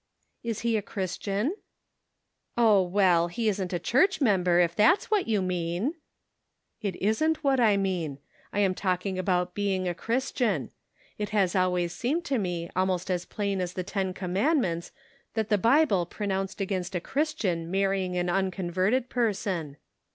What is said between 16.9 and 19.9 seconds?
a Christian marrying an unconverted person."